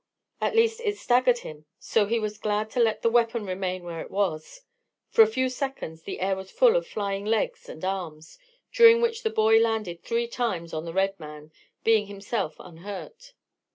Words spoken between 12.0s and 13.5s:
himself unhurt.